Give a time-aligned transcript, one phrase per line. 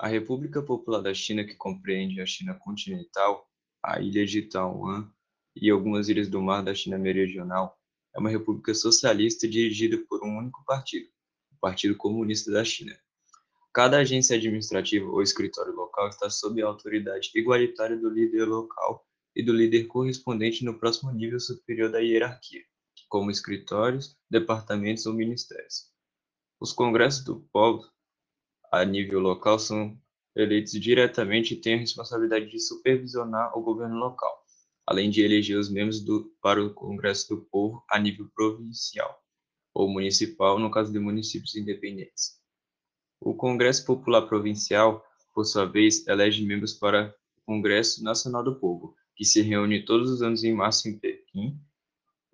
[0.00, 3.50] A República Popular da China, que compreende a China continental,
[3.82, 5.10] a ilha de Taiwan
[5.56, 7.76] e algumas ilhas do mar da China meridional,
[8.14, 11.08] é uma república socialista dirigida por um único partido,
[11.50, 12.96] o Partido Comunista da China.
[13.74, 19.04] Cada agência administrativa ou escritório local está sob a autoridade igualitária do líder local
[19.34, 22.62] e do líder correspondente no próximo nível superior da hierarquia,
[23.08, 25.90] como escritórios, departamentos ou ministérios.
[26.60, 27.84] Os congressos do povo,
[28.72, 29.98] a nível local, são
[30.36, 34.44] eleitos diretamente e têm a responsabilidade de supervisionar o governo local,
[34.86, 39.22] além de eleger os membros do, para o Congresso do Povo a nível provincial
[39.74, 42.38] ou municipal, no caso de municípios independentes.
[43.20, 48.94] O Congresso Popular Provincial, por sua vez, elege membros para o Congresso Nacional do Povo,
[49.14, 51.60] que se reúne todos os anos em março em Pequim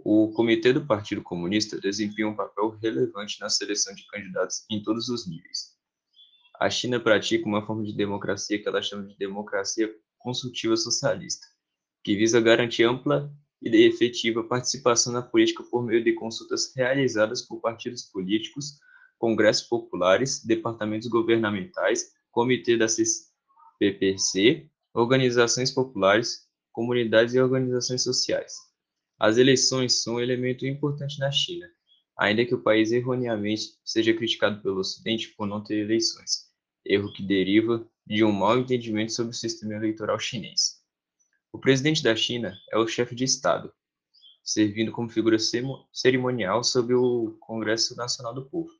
[0.04, 5.08] o Comitê do Partido Comunista desempenha um papel relevante na seleção de candidatos em todos
[5.08, 5.73] os níveis.
[6.58, 11.46] A China pratica uma forma de democracia que ela chama de democracia consultiva socialista,
[12.02, 17.60] que visa garantir ampla e efetiva participação na política por meio de consultas realizadas por
[17.60, 18.78] partidos políticos,
[19.18, 22.86] congressos populares, departamentos governamentais, comitê da
[23.78, 28.54] PPC, organizações populares, comunidades e organizações sociais.
[29.18, 31.66] As eleições são um elemento importante na China,
[32.16, 36.48] ainda que o país erroneamente seja criticado pelo Ocidente por não ter eleições,
[36.84, 40.82] erro que deriva de um mau entendimento sobre o sistema eleitoral chinês.
[41.52, 43.72] O presidente da China é o chefe de Estado,
[44.42, 45.38] servindo como figura
[45.92, 48.70] cerimonial sobre o Congresso Nacional do Povo.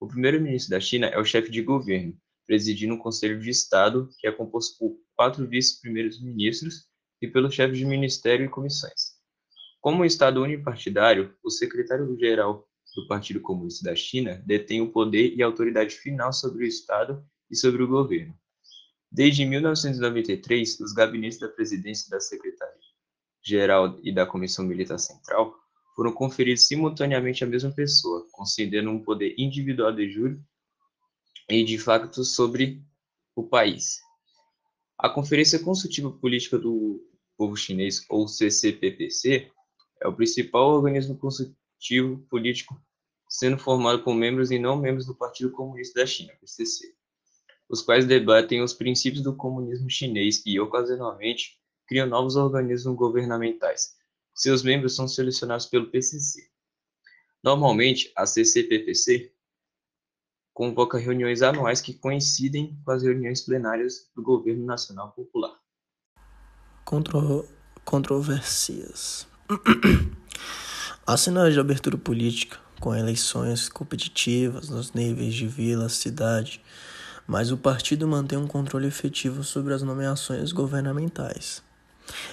[0.00, 4.26] O primeiro-ministro da China é o chefe de governo, presidindo um Conselho de Estado que
[4.26, 6.86] é composto por quatro vice-primeiros ministros
[7.20, 9.12] e pelo chefe de ministério e comissões.
[9.80, 15.42] Como um Estado unipartidário, o secretário-geral do Partido Comunista da China detém o poder e
[15.42, 18.34] a autoridade final sobre o Estado e sobre o governo.
[19.10, 25.54] Desde 1993, os gabinetes da presidência da Secretaria-Geral e da Comissão Militar Central
[25.94, 30.40] foram conferidos simultaneamente à mesma pessoa, concedendo um poder individual de jure
[31.48, 32.82] e de facto sobre
[33.36, 34.00] o país.
[34.98, 37.06] A Conferência Consultiva Política do
[37.36, 39.50] Povo Chinês, ou CCPPC,
[40.00, 41.56] é o principal organismo consultivo
[42.28, 42.80] político,
[43.28, 46.94] sendo formado por membros e não membros do Partido Comunista da China, PCC,
[47.68, 53.96] os quais debatem os princípios do comunismo chinês e, ocasionalmente, criam novos organismos governamentais.
[54.34, 56.48] Seus membros são selecionados pelo PCC.
[57.42, 59.32] Normalmente, a CCPPC
[60.54, 65.58] convoca reuniões anuais que coincidem com as reuniões plenárias do Governo Nacional Popular.
[66.84, 67.48] Contro...
[67.84, 69.26] Controvérsias.
[71.04, 76.62] Há sinais de abertura política, com eleições competitivas nos níveis de vila, cidade,
[77.26, 81.60] mas o partido mantém um controle efetivo sobre as nomeações governamentais.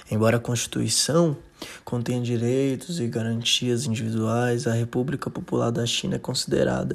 [0.08, 1.36] Embora a Constituição
[1.84, 6.94] contenha direitos e garantias individuais, a República Popular da China é considerada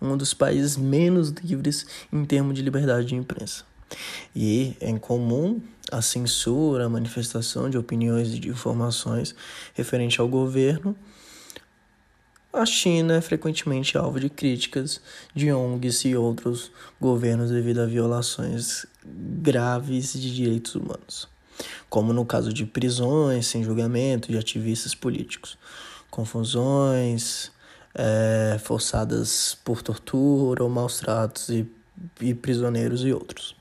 [0.00, 3.64] um dos países menos livres em termos de liberdade de imprensa.
[4.34, 5.60] E é comum
[5.90, 9.34] a censura, a manifestação de opiniões e de informações
[9.74, 10.96] referente ao governo.
[12.56, 14.98] A China é frequentemente alvo de críticas
[15.34, 21.28] de ONGs e outros governos devido a violações graves de direitos humanos,
[21.90, 25.58] como no caso de prisões sem julgamento de ativistas políticos,
[26.10, 27.52] confusões
[27.94, 31.70] é, forçadas por tortura ou maus tratos e,
[32.22, 33.54] e prisioneiros e outros.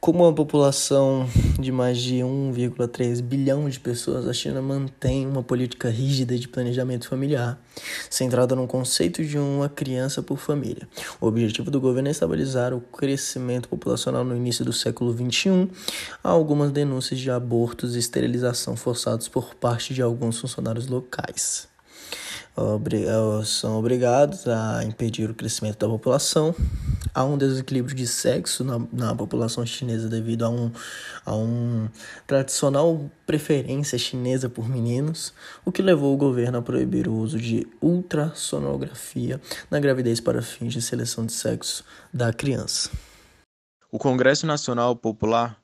[0.00, 1.28] Como uma população
[1.58, 7.06] de mais de 1,3 bilhão de pessoas, a China mantém uma política rígida de planejamento
[7.06, 7.62] familiar,
[8.08, 10.88] centrada no conceito de uma criança por família.
[11.20, 15.68] O objetivo do governo é estabilizar o crescimento populacional no início do século XXI.
[16.24, 21.69] Há algumas denúncias de abortos e esterilização forçados por parte de alguns funcionários locais
[23.44, 26.54] são obrigados a impedir o crescimento da população.
[27.14, 30.70] Há um desequilíbrio de sexo na, na população chinesa devido a um,
[31.24, 31.88] a um
[32.26, 35.32] tradicional preferência chinesa por meninos,
[35.64, 40.72] o que levou o governo a proibir o uso de ultrassonografia na gravidez para fins
[40.72, 42.90] de seleção de sexo da criança.
[43.90, 45.56] O Congresso Nacional Popular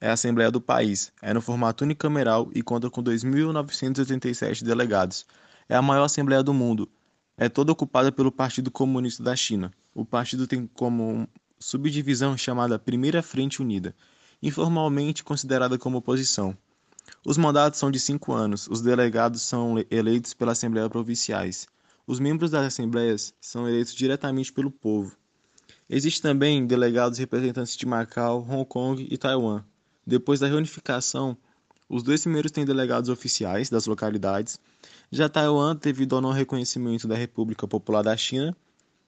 [0.00, 5.26] é a Assembleia do país, é no formato unicameral e conta com 2.987 delegados
[5.68, 6.88] é a maior assembleia do mundo.
[7.36, 9.72] É toda ocupada pelo Partido Comunista da China.
[9.94, 11.28] O partido tem como
[11.58, 13.94] subdivisão chamada Primeira Frente Unida,
[14.42, 16.56] informalmente considerada como oposição.
[17.24, 18.68] Os mandatos são de cinco anos.
[18.68, 21.66] Os delegados são eleitos pela Assembleia Provinciais.
[22.06, 25.16] Os membros das assembleias são eleitos diretamente pelo povo.
[25.88, 29.64] Existem também delegados representantes de Macau, Hong Kong e Taiwan.
[30.06, 31.36] Depois da reunificação,
[31.88, 34.58] os dois primeiros têm delegados oficiais das localidades.
[35.10, 38.56] Já Taiwan, devido ao não reconhecimento da República Popular da China,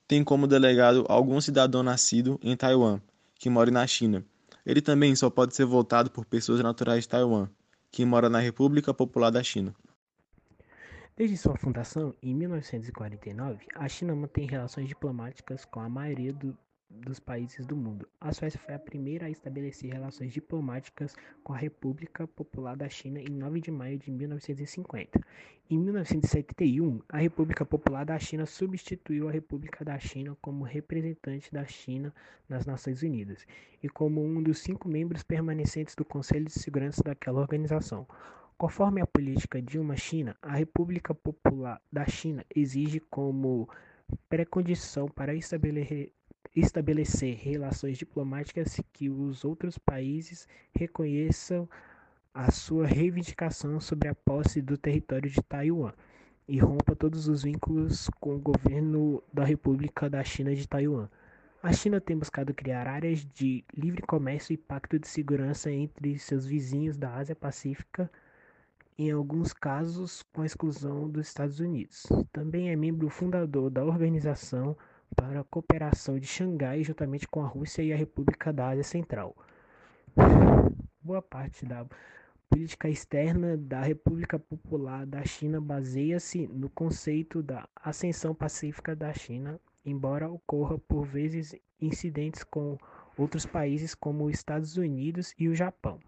[0.07, 3.01] tem como delegado algum cidadão nascido em Taiwan,
[3.35, 4.25] que mora na China.
[4.65, 7.49] Ele também só pode ser votado por pessoas naturais de Taiwan,
[7.91, 9.75] que mora na República Popular da China.
[11.17, 16.57] Desde sua fundação, em 1949, a China mantém relações diplomáticas com a maioria do,
[16.89, 18.09] dos países do mundo.
[18.21, 23.21] A Suécia foi a primeira a estabelecer relações diplomáticas com a República Popular da China
[23.21, 25.21] em 9 de maio de 1950.
[25.69, 31.65] Em 1971, a República Popular da China substituiu a República da China como representante da
[31.65, 32.15] China
[32.49, 33.45] nas Nações Unidas
[33.83, 38.07] e como um dos cinco membros permanentes do Conselho de Segurança daquela organização.
[38.57, 43.69] Conforme a política Dilma-China, a República Popular da China exige como
[44.29, 46.13] pré-condição para estabelecer,
[46.55, 51.69] estabelecer relações diplomáticas que os outros países reconheçam
[52.33, 55.93] a sua reivindicação sobre a posse do território de Taiwan
[56.47, 61.09] e rompa todos os vínculos com o governo da República da China de Taiwan.
[61.63, 66.47] A China tem buscado criar áreas de livre comércio e pacto de segurança entre seus
[66.47, 68.11] vizinhos da Ásia Pacífica
[68.99, 72.05] em alguns casos com a exclusão dos Estados Unidos.
[72.33, 74.77] Também é membro fundador da Organização
[75.15, 79.37] para a Cooperação de Xangai, juntamente com a Rússia e a República da Ásia Central.
[81.01, 81.87] Boa parte da
[82.49, 89.61] política externa da República Popular da China baseia-se no conceito da ascensão pacífica da China,
[89.85, 92.79] embora ocorra por vezes incidentes com
[93.17, 96.01] outros países como os Estados Unidos e o Japão.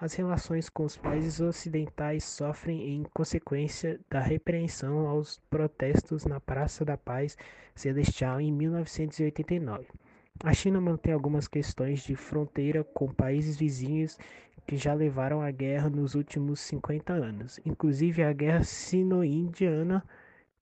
[0.00, 6.84] As relações com os países ocidentais sofrem em consequência da repreensão aos protestos na Praça
[6.84, 7.38] da Paz
[7.76, 9.86] Celestial em 1989.
[10.42, 14.18] A China mantém algumas questões de fronteira com países vizinhos
[14.66, 20.04] que já levaram à guerra nos últimos 50 anos, inclusive a Guerra Sino-Indiana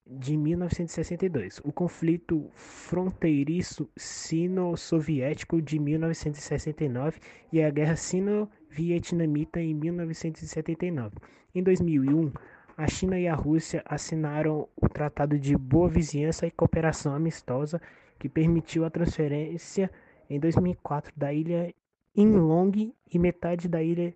[0.06, 7.20] de 1962, o conflito fronteiriço sino-soviético de 1969
[7.52, 11.16] e a Guerra Sino-Vietnamita em 1979.
[11.54, 12.32] Em 2001,
[12.76, 17.80] a China e a Rússia assinaram o Tratado de Boa Vizinhança e Cooperação Amistosa,
[18.18, 19.90] que permitiu a transferência
[20.28, 21.72] em 2004 da ilha
[22.14, 24.14] Inlong e metade da ilha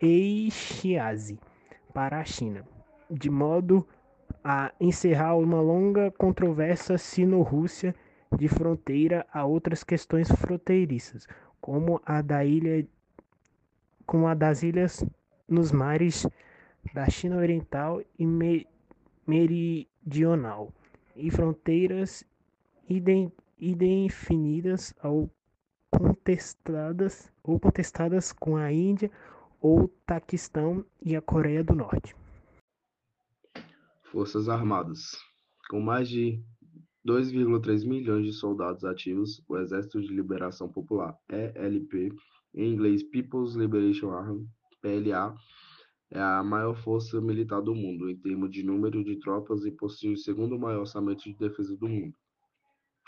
[0.00, 1.38] Eixiazi
[1.92, 2.77] para a China
[3.10, 3.86] de modo
[4.42, 7.94] a encerrar uma longa controvérsia sino-rússia
[8.36, 11.26] de fronteira a outras questões fronteiriças,
[11.60, 12.86] como a da ilha
[14.06, 15.04] como a das ilhas
[15.46, 16.26] nos mares
[16.94, 18.26] da China Oriental e
[19.26, 20.72] Meridional,
[21.14, 22.24] e fronteiras
[23.58, 25.30] indefinidas ou
[25.90, 29.10] contestadas ou contestadas com a Índia
[29.60, 32.14] ou Taquistão e a Coreia do Norte.
[34.10, 35.18] Forças Armadas.
[35.68, 36.42] Com mais de
[37.06, 42.16] 2,3 milhões de soldados ativos, o Exército de Liberação Popular, ELP,
[42.54, 44.48] em inglês People's Liberation Army,
[44.80, 45.34] PLA,
[46.10, 50.14] é a maior força militar do mundo em termos de número de tropas e possui
[50.14, 52.16] o segundo maior orçamento de defesa do mundo.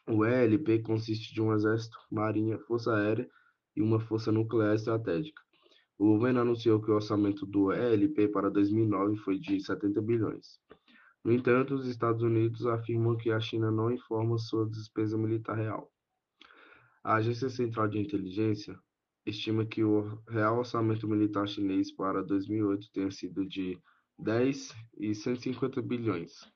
[0.07, 3.27] O ELP consiste de um exército, marinha, força aérea
[3.75, 5.41] e uma força nuclear estratégica.
[5.99, 10.61] O governo anunciou que o orçamento do ELP para 2009 foi de 70 bilhões.
[11.23, 15.93] No entanto, os Estados Unidos afirmam que a China não informa sua despesa militar real.
[17.05, 18.79] A Agência Central de Inteligência
[19.27, 23.79] estima que o real orçamento militar chinês para 2008 tenha sido de
[24.19, 26.51] 10 e 150 bilhões.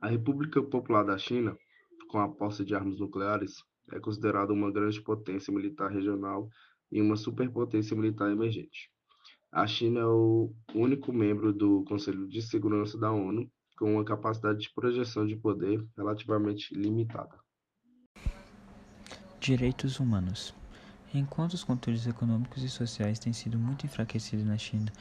[0.00, 1.56] A República Popular da China,
[2.08, 6.48] com a posse de armas nucleares, é considerada uma grande potência militar regional
[6.90, 8.90] e uma superpotência militar emergente.
[9.52, 14.60] A China é o único membro do Conselho de Segurança da ONU com uma capacidade
[14.60, 17.36] de projeção de poder relativamente limitada.
[19.40, 20.54] Direitos humanos.
[21.12, 24.92] Enquanto os controles econômicos e sociais têm sido muito enfraquecidos na China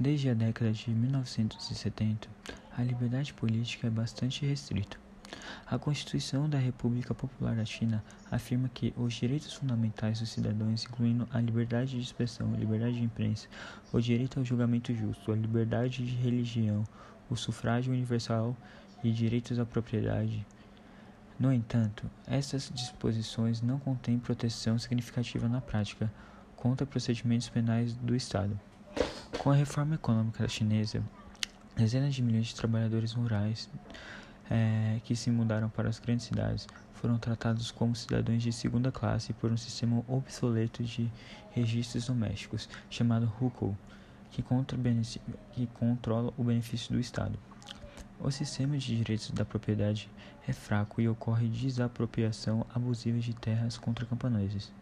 [0.00, 2.28] desde a década de 1970,
[2.76, 4.98] a liberdade política é bastante restrita.
[5.66, 11.26] A Constituição da República Popular da China afirma que os direitos fundamentais dos cidadãos, incluindo
[11.32, 13.48] a liberdade de expressão, a liberdade de imprensa,
[13.92, 16.84] o direito ao julgamento justo, a liberdade de religião,
[17.30, 18.56] o sufrágio universal
[19.02, 20.44] e direitos à propriedade.
[21.38, 26.12] No entanto, essas disposições não contêm proteção significativa na prática
[26.54, 28.58] contra procedimentos penais do Estado.
[29.38, 31.02] Com a reforma econômica chinesa,
[31.74, 33.68] dezenas de milhões de trabalhadores rurais
[34.50, 39.32] é, que se mudaram para as grandes cidades foram tratados como cidadãos de segunda classe
[39.32, 41.10] por um sistema obsoleto de
[41.50, 43.76] registros domésticos chamado RUCO,
[44.30, 44.44] que,
[45.52, 47.38] que controla o benefício do Estado.
[48.20, 50.08] O sistema de direitos da propriedade
[50.46, 54.72] é fraco e ocorre desapropriação abusiva de terras contra camponeses.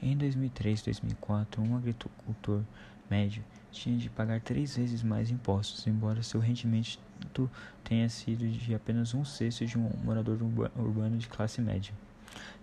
[0.00, 2.62] Em 2003 e 2004, um agricultor
[3.10, 7.50] médio tinha de pagar três vezes mais impostos, embora seu rendimento
[7.84, 10.38] tenha sido de apenas um sexto de um morador
[10.76, 11.92] urbano de classe média.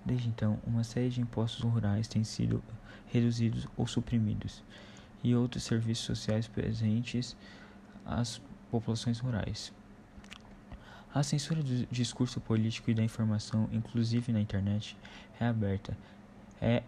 [0.04, 2.64] Desde então, uma série de impostos rurais tem sido
[3.12, 4.64] reduzidos ou suprimidos,
[5.24, 7.36] e outros serviços sociais presentes
[8.06, 9.74] às populações rurais.
[11.14, 14.98] A censura do discurso político e da informação, inclusive na internet,
[15.40, 15.98] é aberta.
[16.62, 16.84] É,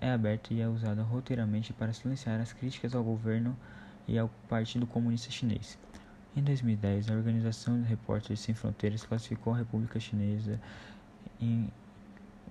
[0.00, 3.56] é aberta e é usada roteiramente para silenciar as críticas ao governo
[4.06, 5.78] e ao Partido Comunista Chinês.
[6.36, 10.60] Em 2010, a Organização de Repórteres Sem Fronteiras classificou a República Chinesa
[11.40, 11.70] em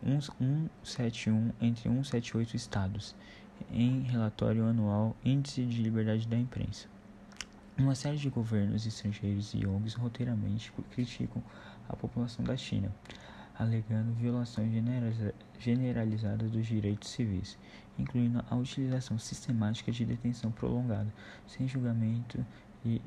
[0.03, 3.15] 171 entre 178 estados,
[3.72, 6.88] em relatório anual Índice de Liberdade da Imprensa.
[7.77, 11.41] Uma série de governos estrangeiros e ONGs roteiramente criticam
[11.89, 12.91] a população da China,
[13.57, 14.72] alegando violações
[15.60, 17.57] generalizadas dos direitos civis,
[17.98, 21.13] incluindo a utilização sistemática de detenção prolongada,
[21.48, 22.43] sem julgamento
[22.83, 23.01] e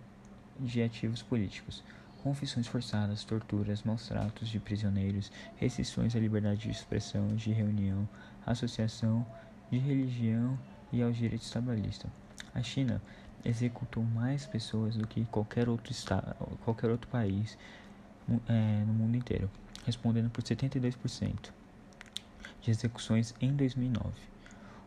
[0.59, 1.83] de ativos políticos,
[2.23, 8.09] confissões forçadas, torturas, maus tratos de prisioneiros, restrições à liberdade de expressão, de reunião,
[8.45, 9.27] associação,
[9.71, 10.59] de religião
[10.93, 12.11] e aos direitos trabalhistas.
[12.55, 13.03] A China
[13.45, 16.35] executou mais pessoas do que qualquer outro, estado,
[16.65, 17.57] qualquer outro país
[18.49, 19.49] é, no mundo inteiro,
[19.87, 21.51] respondendo por 72%
[22.61, 24.11] de execuções em 2009.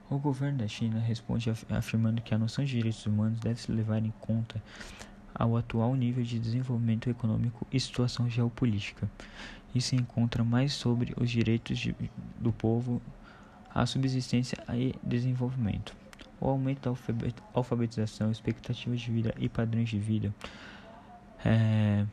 [0.10, 4.04] O governo da China responde afirmando que a noção de direitos humanos deve se levar
[4.04, 4.62] em conta
[5.34, 9.10] ao atual nível de desenvolvimento econômico e situação geopolítica,
[9.74, 11.96] e se encontra mais sobre os direitos de,
[12.40, 13.02] do povo,
[13.74, 15.96] a subsistência e desenvolvimento.
[16.42, 20.34] O aumento da alfabetização, expectativas de vida e padrões de vida
[21.46, 22.06] é,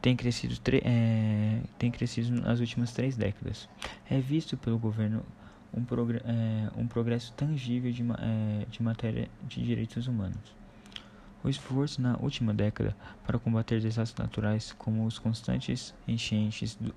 [0.00, 3.68] tem, crescido é, tem crescido nas últimas três décadas.
[4.08, 5.24] É visto pelo governo
[5.72, 5.82] um,
[6.24, 10.60] é, um progresso tangível de, é, de matéria de direitos humanos.
[11.42, 12.94] O esforço na última década
[13.26, 16.94] para combater desastres naturais, como os constantes enchentes do,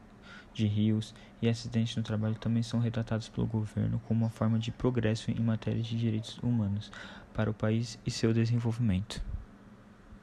[0.53, 4.72] de rios e acidentes no trabalho também são retratados pelo governo como uma forma de
[4.72, 6.91] progresso em matéria de direitos humanos
[7.33, 9.32] para o país e seu desenvolvimento.